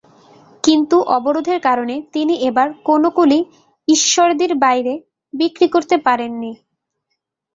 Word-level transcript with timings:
কিন্তু 0.63 0.97
অবরোধের 1.15 1.59
কারণে 1.61 1.95
তিনি 2.13 2.33
এবার 2.49 2.67
কোনো 2.85 3.07
কুলই 3.09 3.41
ঈশ্বরদীর 3.87 4.53
বাইরে 4.63 4.93
বিক্রি 5.33 5.67
করতে 5.67 5.95
পারেননি। 6.05 6.51